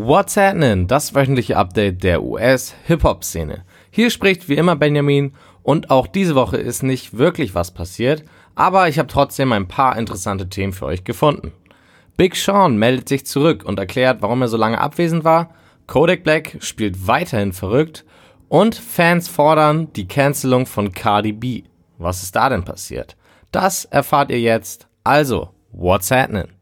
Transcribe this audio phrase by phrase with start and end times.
[0.00, 0.86] What's happening?
[0.86, 3.64] Das wöchentliche Update der US-Hip-Hop-Szene.
[3.90, 5.32] Hier spricht wie immer Benjamin
[5.64, 8.22] und auch diese Woche ist nicht wirklich was passiert,
[8.54, 11.50] aber ich habe trotzdem ein paar interessante Themen für euch gefunden.
[12.16, 15.50] Big Sean meldet sich zurück und erklärt, warum er so lange abwesend war.
[15.88, 18.04] Kodak Black spielt weiterhin verrückt
[18.48, 21.64] und Fans fordern die Cancelung von Cardi B.
[21.98, 23.16] Was ist da denn passiert?
[23.50, 24.86] Das erfahrt ihr jetzt.
[25.02, 26.57] Also, what's happening?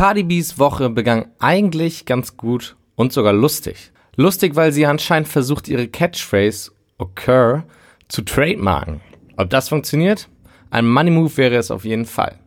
[0.00, 3.92] Cardi B's Woche begann eigentlich ganz gut und sogar lustig.
[4.16, 7.64] Lustig, weil sie anscheinend versucht, ihre Catchphrase Occur
[8.08, 9.02] zu trademarken.
[9.36, 10.30] Ob das funktioniert?
[10.70, 12.38] Ein Money Move wäre es auf jeden Fall.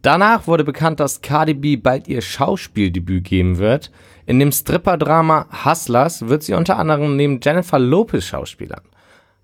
[0.00, 3.90] Danach wurde bekannt, dass Cardi B bald ihr Schauspieldebüt geben wird.
[4.24, 8.80] In dem Stripper-Drama Hustlers wird sie unter anderem neben Jennifer Lopez schauspielern.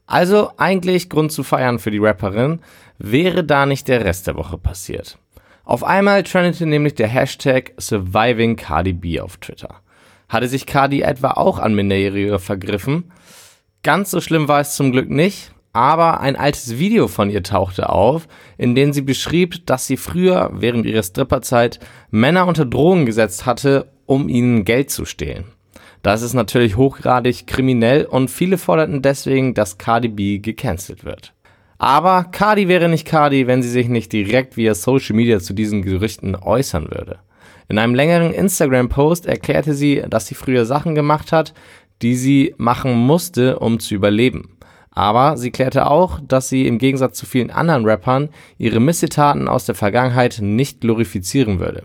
[0.07, 2.61] Also eigentlich Grund zu feiern für die Rapperin,
[2.97, 5.19] wäre da nicht der Rest der Woche passiert.
[5.71, 9.83] Auf einmal trendete nämlich der Hashtag Surviving Cardi B auf Twitter.
[10.29, 13.13] Hatte sich Cardi etwa auch an Minere vergriffen?
[13.85, 17.89] Ganz so schlimm war es zum Glück nicht, aber ein altes Video von ihr tauchte
[17.89, 18.27] auf,
[18.59, 21.79] in dem sie beschrieb, dass sie früher während ihrer Stripperzeit
[22.11, 25.45] Männer unter Drogen gesetzt hatte, um ihnen Geld zu stehlen.
[26.03, 31.33] Das ist natürlich hochgradig kriminell und viele forderten deswegen, dass Cardi B gecancelt wird.
[31.81, 35.81] Aber Cardi wäre nicht Cardi, wenn sie sich nicht direkt via Social Media zu diesen
[35.81, 37.21] Gerüchten äußern würde.
[37.71, 41.55] In einem längeren Instagram-Post erklärte sie, dass sie früher Sachen gemacht hat,
[42.03, 44.59] die sie machen musste, um zu überleben.
[44.91, 49.65] Aber sie klärte auch, dass sie im Gegensatz zu vielen anderen Rappern ihre Missetaten aus
[49.65, 51.85] der Vergangenheit nicht glorifizieren würde.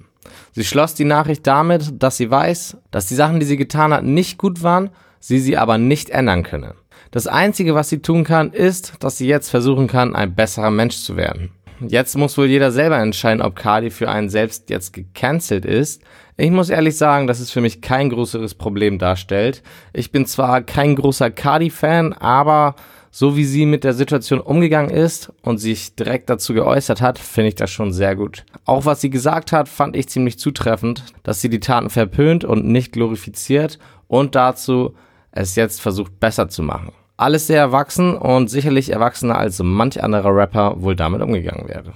[0.52, 4.04] Sie schloss die Nachricht damit, dass sie weiß, dass die Sachen, die sie getan hat,
[4.04, 4.90] nicht gut waren,
[5.28, 6.76] sie sie aber nicht ändern könne.
[7.10, 10.98] Das Einzige, was sie tun kann, ist, dass sie jetzt versuchen kann, ein besserer Mensch
[10.98, 11.52] zu werden.
[11.82, 16.04] Jetzt muss wohl jeder selber entscheiden, ob Cardi für einen selbst jetzt gecancelt ist.
[16.38, 19.64] Ich muss ehrlich sagen, dass es für mich kein größeres Problem darstellt.
[19.94, 22.76] Ich bin zwar kein großer Cardi-Fan, aber
[23.10, 27.48] so wie sie mit der Situation umgegangen ist und sich direkt dazu geäußert hat, finde
[27.48, 28.46] ich das schon sehr gut.
[28.66, 32.66] Auch was sie gesagt hat, fand ich ziemlich zutreffend, dass sie die Taten verpönt und
[32.66, 34.94] nicht glorifiziert und dazu
[35.36, 36.92] es jetzt versucht besser zu machen.
[37.18, 41.94] Alles sehr erwachsen und sicherlich erwachsener als manch anderer Rapper wohl damit umgegangen wäre.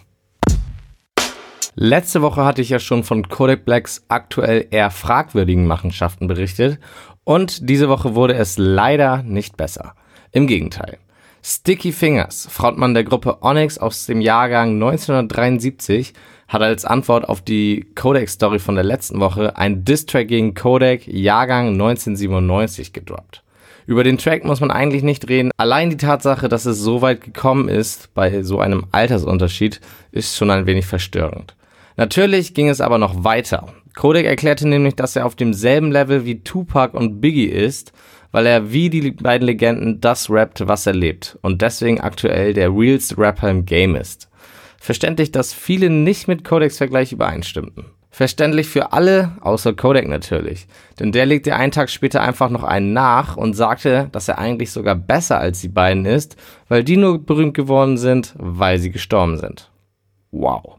[1.75, 6.79] Letzte Woche hatte ich ja schon von Kodak Blacks aktuell eher fragwürdigen Machenschaften berichtet
[7.23, 9.93] und diese Woche wurde es leider nicht besser.
[10.31, 10.97] Im Gegenteil.
[11.41, 16.13] Sticky Fingers, Frontmann der Gruppe Onyx aus dem Jahrgang 1973,
[16.47, 21.69] hat als Antwort auf die Kodak-Story von der letzten Woche ein Diss-Track gegen Kodak Jahrgang
[21.69, 23.43] 1997 gedroppt.
[23.85, 25.51] Über den Track muss man eigentlich nicht reden.
[25.57, 29.79] Allein die Tatsache, dass es so weit gekommen ist bei so einem Altersunterschied,
[30.11, 31.55] ist schon ein wenig verstörend.
[31.95, 33.67] Natürlich ging es aber noch weiter.
[33.95, 37.91] Kodak erklärte nämlich, dass er auf demselben Level wie Tupac und Biggie ist,
[38.31, 42.69] weil er wie die beiden Legenden das rappt, was er lebt und deswegen aktuell der
[42.69, 44.29] realste Rapper im Game ist.
[44.79, 47.85] Verständlich, dass viele nicht mit Kodaks Vergleich übereinstimmten.
[48.11, 50.67] Verständlich für alle, außer Kodak natürlich.
[50.99, 54.71] Denn der legte einen Tag später einfach noch einen nach und sagte, dass er eigentlich
[54.71, 56.35] sogar besser als die beiden ist,
[56.67, 59.69] weil die nur berühmt geworden sind, weil sie gestorben sind.
[60.31, 60.78] Wow.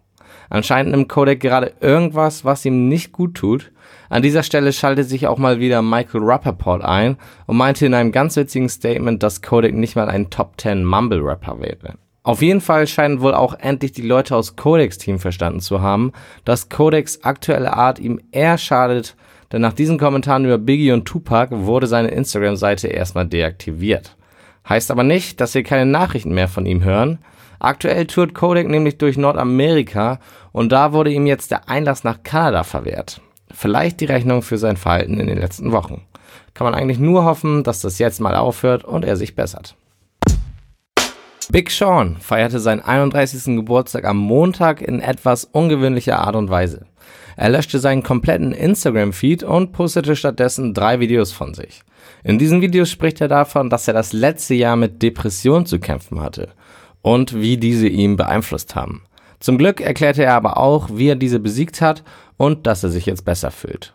[0.51, 3.73] Anscheinend nimmt Kodak gerade irgendwas, was ihm nicht gut tut.
[4.11, 7.17] An dieser Stelle schaltet sich auch mal wieder Michael Rappaport ein
[7.47, 11.21] und meinte in einem ganz witzigen Statement, dass Kodak nicht mal ein Top 10 Mumble
[11.21, 11.95] Rapper wäre.
[12.23, 16.13] Auf jeden Fall scheinen wohl auch endlich die Leute aus Codex Team verstanden zu haben,
[16.45, 19.17] dass Codex aktuelle Art ihm eher schadet,
[19.53, 24.17] denn nach diesen Kommentaren über Biggie und Tupac wurde seine Instagram-Seite erstmal deaktiviert.
[24.69, 27.19] Heißt aber nicht, dass wir keine Nachrichten mehr von ihm hören.
[27.61, 30.19] Aktuell tourt Kodak nämlich durch Nordamerika
[30.51, 33.21] und da wurde ihm jetzt der Einlass nach Kanada verwehrt.
[33.53, 36.03] Vielleicht die Rechnung für sein Verhalten in den letzten Wochen.
[36.55, 39.77] Kann man eigentlich nur hoffen, dass das jetzt mal aufhört und er sich bessert.
[41.53, 43.57] Big Sean feierte seinen 31.
[43.57, 46.87] Geburtstag am Montag in etwas ungewöhnlicher Art und Weise.
[47.37, 51.83] Er löschte seinen kompletten Instagram-Feed und postete stattdessen drei Videos von sich.
[52.25, 56.21] In diesen Videos spricht er davon, dass er das letzte Jahr mit Depressionen zu kämpfen
[56.23, 56.49] hatte
[57.03, 59.03] und wie diese ihn beeinflusst haben.
[59.39, 62.05] Zum Glück erklärte er aber auch, wie er diese besiegt hat
[62.37, 63.95] und dass er sich jetzt besser fühlt.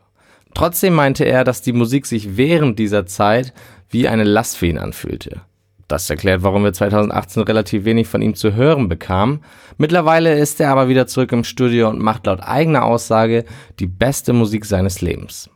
[0.55, 3.53] Trotzdem meinte er, dass die Musik sich während dieser Zeit
[3.89, 5.41] wie eine Last für ihn anfühlte.
[5.87, 9.41] Das erklärt, warum wir 2018 relativ wenig von ihm zu hören bekamen.
[9.77, 13.45] Mittlerweile ist er aber wieder zurück im Studio und macht laut eigener Aussage
[13.79, 15.49] die beste Musik seines Lebens.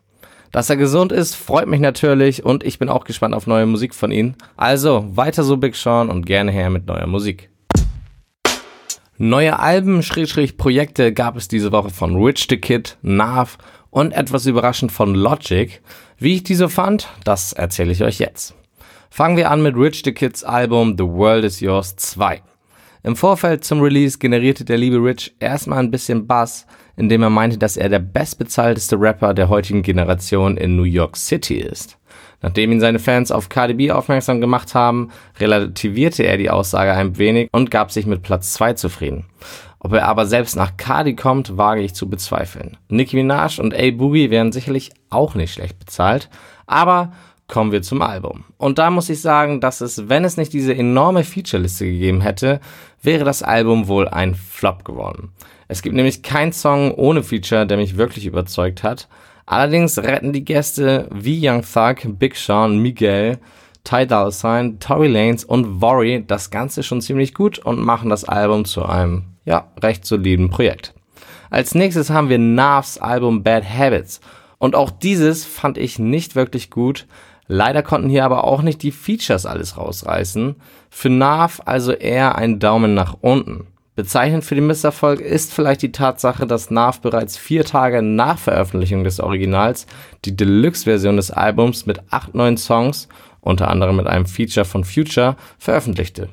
[0.52, 3.94] Dass er gesund ist, freut mich natürlich und ich bin auch gespannt auf neue Musik
[3.94, 4.34] von ihm.
[4.58, 7.50] Also weiter so Big Sean und gerne her mit neuer Musik.
[9.18, 13.58] Neue Alben, Schrägstrich Projekte gab es diese Woche von Rich the Kid, Nav
[13.92, 15.82] und etwas überraschend von Logic.
[16.18, 18.56] Wie ich diese fand, das erzähle ich euch jetzt.
[19.12, 22.42] Fangen wir an mit Rich the Kids Album The World is Yours 2.
[23.04, 26.66] Im Vorfeld zum Release generierte der liebe Rich erstmal ein bisschen Bass,
[27.00, 31.56] indem er meinte, dass er der bestbezahlteste Rapper der heutigen Generation in New York City
[31.56, 31.98] ist.
[32.42, 35.10] Nachdem ihn seine Fans auf Cardi B aufmerksam gemacht haben,
[35.40, 39.26] relativierte er die Aussage ein wenig und gab sich mit Platz 2 zufrieden.
[39.80, 42.76] Ob er aber selbst nach Cardi kommt, wage ich zu bezweifeln.
[42.90, 46.30] Nicki Minaj und A Boogie wären sicherlich auch nicht schlecht bezahlt,
[46.68, 47.14] aber
[47.48, 48.44] kommen wir zum Album.
[48.58, 52.60] Und da muss ich sagen, dass es, wenn es nicht diese enorme Featureliste gegeben hätte,
[53.02, 55.32] wäre das Album wohl ein Flop geworden.
[55.70, 59.08] Es gibt nämlich keinen Song ohne Feature, der mich wirklich überzeugt hat.
[59.46, 63.38] Allerdings retten die Gäste wie Young Thug, Big Sean, Miguel,
[63.84, 68.26] Ty Dolla Sign, Tory Lanez und Worry das Ganze schon ziemlich gut und machen das
[68.26, 70.96] Album zu einem, ja, recht soliden Projekt.
[71.52, 74.22] Als nächstes haben wir Navs Album Bad Habits.
[74.58, 77.06] Und auch dieses fand ich nicht wirklich gut,
[77.52, 80.56] Leider konnten hier aber auch nicht die Features alles rausreißen.
[80.92, 83.66] Für Nav also eher ein Daumen nach unten.
[84.00, 89.04] Bezeichnend für den Misserfolg ist vielleicht die Tatsache, dass Nav bereits vier Tage nach Veröffentlichung
[89.04, 89.88] des Originals
[90.24, 93.10] die Deluxe-Version des Albums mit acht neuen Songs,
[93.42, 96.30] unter anderem mit einem Feature von Future, veröffentlichte.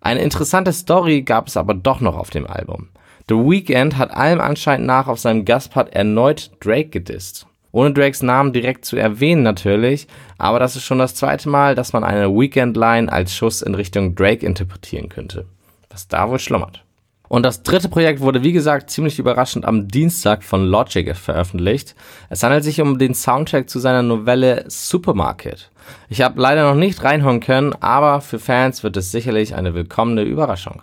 [0.00, 2.88] Eine interessante Story gab es aber doch noch auf dem Album.
[3.28, 8.54] The Weeknd hat allem Anschein nach auf seinem Gastpart erneut Drake gedisst ohne Drakes Namen
[8.54, 10.06] direkt zu erwähnen natürlich,
[10.38, 14.14] aber das ist schon das zweite Mal, dass man eine Weekend-Line als Schuss in Richtung
[14.14, 15.44] Drake interpretieren könnte.
[15.90, 16.85] Was da wohl schlummert.
[17.28, 21.94] Und das dritte Projekt wurde wie gesagt ziemlich überraschend am Dienstag von Logic veröffentlicht.
[22.28, 25.70] Es handelt sich um den Soundtrack zu seiner Novelle Supermarket.
[26.08, 30.22] Ich habe leider noch nicht reinhören können, aber für Fans wird es sicherlich eine willkommene
[30.22, 30.82] Überraschung.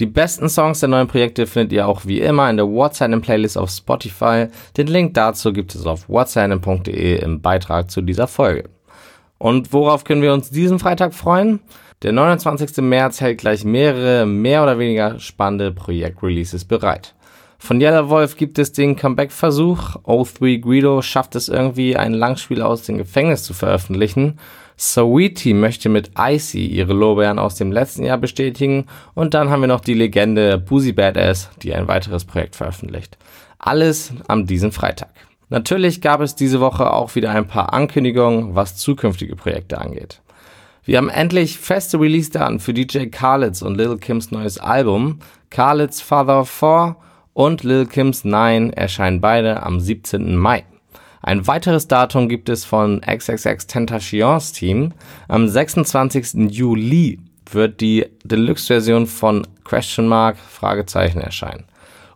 [0.00, 3.58] Die besten Songs der neuen Projekte findet ihr auch wie immer in der What's Playlist
[3.58, 4.46] auf Spotify.
[4.76, 8.70] Den Link dazu gibt es auf whatsanim.de im Beitrag zu dieser Folge.
[9.36, 11.60] Und worauf können wir uns diesen Freitag freuen?
[12.02, 12.78] Der 29.
[12.78, 17.14] März hält gleich mehrere mehr oder weniger spannende Projektreleases bereit.
[17.58, 19.96] Von Yellow Wolf gibt es den Comeback-Versuch.
[19.96, 24.38] O3 Guido schafft es irgendwie, ein Langspiel aus dem Gefängnis zu veröffentlichen.
[24.78, 28.86] Saweetie möchte mit Icy ihre Lorbeeren aus dem letzten Jahr bestätigen.
[29.12, 33.18] Und dann haben wir noch die Legende Boozy Badass, die ein weiteres Projekt veröffentlicht.
[33.58, 35.10] Alles am diesem Freitag.
[35.50, 40.22] Natürlich gab es diese Woche auch wieder ein paar Ankündigungen, was zukünftige Projekte angeht.
[40.84, 45.18] Wir haben endlich feste Release-Daten für DJ Khaleds und Lil Kims neues Album.
[45.50, 46.96] Khaleds Father of Four
[47.34, 50.36] und Lil Kims Nine erscheinen beide am 17.
[50.36, 50.64] Mai.
[51.22, 54.92] Ein weiteres Datum gibt es von XXX Tentations Team.
[55.28, 56.50] Am 26.
[56.50, 57.18] Juli
[57.50, 61.64] wird die Deluxe-Version von Question Mark Fragezeichen erscheinen.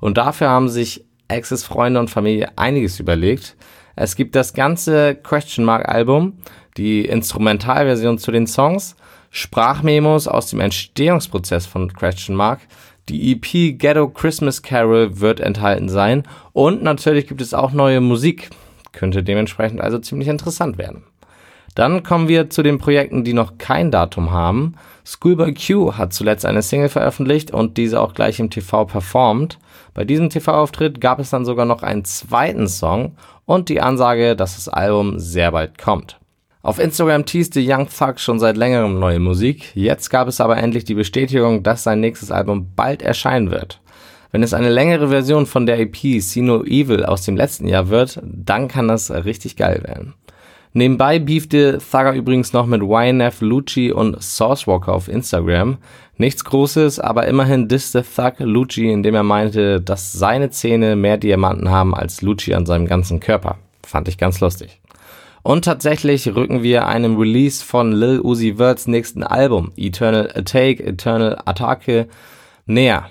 [0.01, 3.57] Und dafür haben sich Axis Freunde und Familie einiges überlegt.
[3.97, 6.39] Es gibt das ganze Question Mark Album,
[6.77, 8.97] die Instrumentalversion zu den Songs,
[9.31, 12.61] Sprachmemos aus dem Entstehungsprozess von Question Mark,
[13.09, 16.23] die EP Ghetto Christmas Carol wird enthalten sein
[16.53, 18.51] und natürlich gibt es auch neue Musik.
[18.93, 21.05] Könnte dementsprechend also ziemlich interessant werden.
[21.75, 24.77] Dann kommen wir zu den Projekten, die noch kein Datum haben.
[25.05, 29.59] Schoolboy Q hat zuletzt eine Single veröffentlicht und diese auch gleich im TV performt.
[29.93, 34.55] Bei diesem TV-Auftritt gab es dann sogar noch einen zweiten Song und die Ansage, dass
[34.55, 36.19] das Album sehr bald kommt.
[36.65, 39.71] Auf Instagram teaste Young Thug schon seit längerem neue Musik.
[39.75, 43.83] Jetzt gab es aber endlich die Bestätigung, dass sein nächstes Album bald erscheinen wird.
[44.33, 47.91] Wenn es eine längere Version von der EP See No Evil aus dem letzten Jahr
[47.91, 50.15] wird, dann kann das richtig geil werden.
[50.73, 55.77] Nebenbei beefte Thugger übrigens noch mit YNF, Lucci und Sourcewalker auf Instagram.
[56.17, 61.71] Nichts Großes, aber immerhin disste Thug Lucci, indem er meinte, dass seine Zähne mehr Diamanten
[61.71, 63.59] haben als Lucci an seinem ganzen Körper.
[63.83, 64.81] Fand ich ganz lustig.
[65.45, 71.39] Und tatsächlich rücken wir einem Release von Lil Uzi Verts nächsten Album, Eternal Attack, Eternal
[71.45, 72.09] Attacke,
[72.65, 73.11] näher.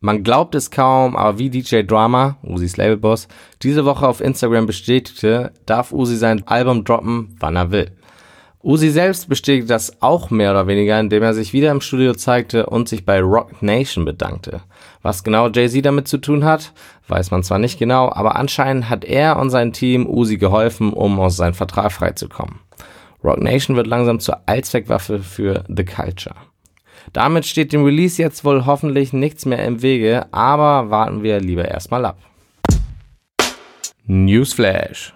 [0.00, 3.28] Man glaubt es kaum, aber wie DJ Drama, Usis Labelboss,
[3.62, 7.92] diese Woche auf Instagram bestätigte, darf Uzi sein Album droppen, wann er will.
[8.60, 12.66] Uzi selbst bestätigte das auch mehr oder weniger, indem er sich wieder im Studio zeigte
[12.66, 14.62] und sich bei Rock Nation bedankte.
[15.00, 16.72] Was genau Jay-Z damit zu tun hat,
[17.06, 21.20] weiß man zwar nicht genau, aber anscheinend hat er und sein Team Uzi geholfen, um
[21.20, 22.58] aus seinem Vertrag freizukommen.
[23.22, 26.34] Rock Nation wird langsam zur Allzweckwaffe für The Culture.
[27.12, 31.66] Damit steht dem Release jetzt wohl hoffentlich nichts mehr im Wege, aber warten wir lieber
[31.66, 32.18] erstmal ab.
[34.06, 35.14] Newsflash.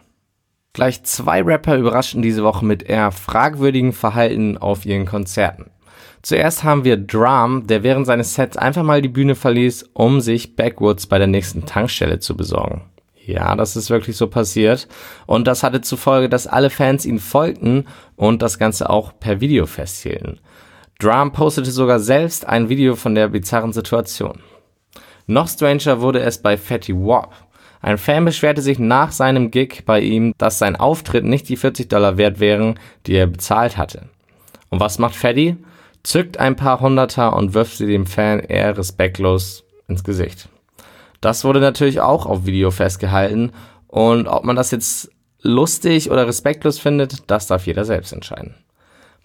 [0.74, 5.70] Gleich zwei Rapper überraschten diese Woche mit eher fragwürdigen Verhalten auf ihren Konzerten.
[6.22, 10.56] Zuerst haben wir Drum, der während seines Sets einfach mal die Bühne verließ, um sich
[10.56, 12.82] Backwoods bei der nächsten Tankstelle zu besorgen.
[13.24, 14.88] Ja, das ist wirklich so passiert.
[15.26, 17.86] Und das hatte zur Folge, dass alle Fans ihn folgten
[18.16, 20.40] und das Ganze auch per Video festhielten.
[20.98, 24.40] Drum postete sogar selbst ein Video von der bizarren Situation.
[25.26, 27.32] Noch stranger wurde es bei Fatty Wap.
[27.82, 31.88] Ein Fan beschwerte sich nach seinem Gig bei ihm, dass sein Auftritt nicht die 40
[31.88, 34.08] Dollar wert wären, die er bezahlt hatte.
[34.70, 35.56] Und was macht Fatty?
[36.04, 40.48] Zückt ein paar Hunderter und wirft sie dem Fan eher respektlos ins Gesicht.
[41.20, 43.50] Das wurde natürlich auch auf Video festgehalten
[43.88, 45.10] und ob man das jetzt
[45.40, 48.54] lustig oder respektlos findet, das darf jeder selbst entscheiden.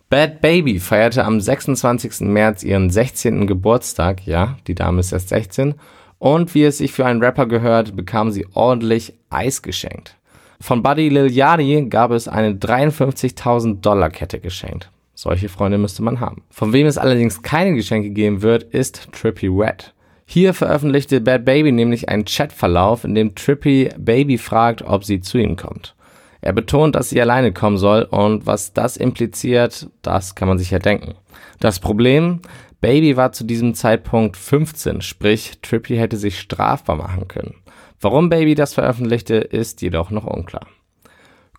[0.10, 2.22] Bad Baby feierte am 26.
[2.22, 3.46] März ihren 16.
[3.46, 5.76] Geburtstag, ja, die Dame ist erst 16,
[6.20, 10.16] und wie es sich für einen Rapper gehört, bekam sie ordentlich Eis geschenkt.
[10.60, 14.90] Von Buddy Lil Yachty gab es eine 53.000 Dollar Kette geschenkt.
[15.14, 16.44] Solche Freunde müsste man haben.
[16.50, 19.94] Von wem es allerdings keine Geschenke geben wird, ist Trippy Red.
[20.26, 25.38] Hier veröffentlichte Bad Baby nämlich einen Chatverlauf, in dem Trippy Baby fragt, ob sie zu
[25.38, 25.96] ihm kommt.
[26.42, 30.72] Er betont, dass sie alleine kommen soll und was das impliziert, das kann man sich
[30.72, 31.16] ja denken.
[31.60, 32.42] Das Problem,
[32.80, 37.56] Baby war zu diesem Zeitpunkt 15, sprich Trippy hätte sich strafbar machen können.
[38.00, 40.68] Warum Baby das veröffentlichte, ist jedoch noch unklar.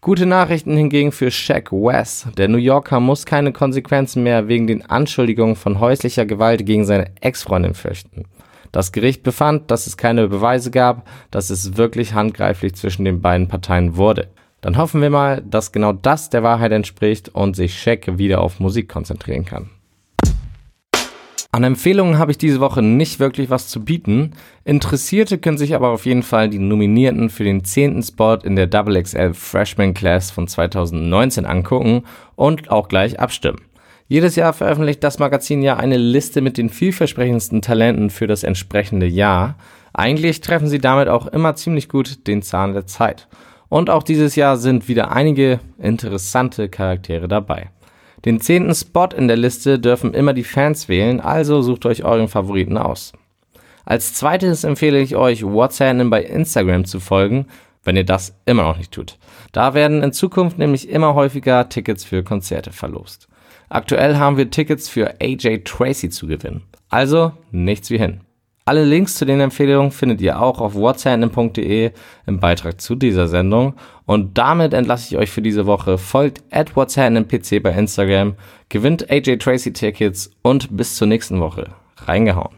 [0.01, 2.29] Gute Nachrichten hingegen für Shaq West.
[2.39, 7.11] Der New Yorker muss keine Konsequenzen mehr wegen den Anschuldigungen von häuslicher Gewalt gegen seine
[7.21, 8.27] Ex-Freundin fürchten.
[8.71, 13.49] Das Gericht befand, dass es keine Beweise gab, dass es wirklich handgreiflich zwischen den beiden
[13.49, 14.29] Parteien wurde.
[14.61, 18.61] Dann hoffen wir mal, dass genau das der Wahrheit entspricht und sich Shaq wieder auf
[18.61, 19.71] Musik konzentrieren kann.
[21.51, 24.33] An Empfehlungen habe ich diese Woche nicht wirklich was zu bieten.
[24.65, 28.03] Interessierte können sich aber auf jeden Fall die Nominierten für den 10.
[28.03, 32.03] Spot in der XXL Freshman Class von 2019 angucken
[32.37, 33.63] und auch gleich abstimmen.
[34.09, 39.07] Jedes Jahr veröffentlicht das Magazin ja eine Liste mit den vielversprechendsten Talenten für das entsprechende
[39.07, 39.57] Jahr.
[39.95, 43.27] Eigentlich treffen sie damit auch immer ziemlich gut den Zahn der Zeit.
[43.71, 47.71] Und auch dieses Jahr sind wieder einige interessante Charaktere dabei.
[48.25, 52.29] Den zehnten Spot in der Liste dürfen immer die Fans wählen, also sucht euch euren
[52.29, 53.13] Favoriten aus.
[53.85, 57.47] Als zweites empfehle ich euch, WhatsApp bei Instagram zu folgen,
[57.85, 59.17] wenn ihr das immer noch nicht tut.
[59.53, 63.29] Da werden in Zukunft nämlich immer häufiger Tickets für Konzerte verlost.
[63.71, 66.63] Aktuell haben wir Tickets für AJ Tracy zu gewinnen.
[66.91, 68.21] Also nichts wie hin.
[68.69, 71.91] Alle Links zu den Empfehlungen findet ihr auch auf whatsapp.de
[72.27, 73.73] im Beitrag zu dieser Sendung.
[74.05, 75.97] Und damit entlasse ich euch für diese Woche.
[75.97, 78.35] Folgt at whatsapp bei Instagram,
[78.69, 81.71] gewinnt AJ Tracy Tickets und bis zur nächsten Woche.
[81.97, 82.58] Reingehauen.